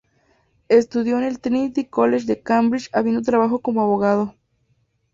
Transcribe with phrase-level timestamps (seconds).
[0.67, 4.35] Estudió en el Trinity College de Cambridge, habiendo trabajado como abogado.